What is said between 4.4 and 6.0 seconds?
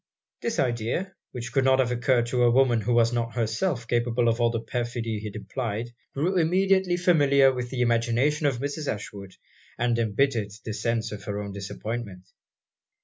all the perfidy it implied,